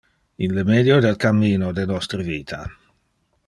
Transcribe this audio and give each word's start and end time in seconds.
In 0.39 0.53
le 0.55 0.63
medio 0.69 0.97
del 1.03 1.15
cammino 1.25 1.71
de 1.71 1.85
nostre 1.85 2.23
vita. 2.33 2.67